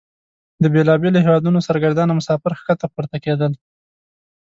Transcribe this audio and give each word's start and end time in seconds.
د 0.61 0.63
بیلابیلو 0.73 1.23
هیوادونو 1.25 1.65
سرګردانه 1.67 2.13
مسافر 2.19 2.51
ښکته 2.59 2.87
پورته 2.93 3.17
کیدل. 3.25 3.51